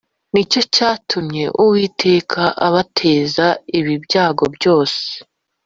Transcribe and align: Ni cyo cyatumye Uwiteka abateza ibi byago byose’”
Ni 0.33 0.43
cyo 0.51 0.61
cyatumye 0.75 1.43
Uwiteka 1.61 2.41
abateza 2.67 3.47
ibi 3.79 3.95
byago 4.05 4.43
byose’” 4.55 5.01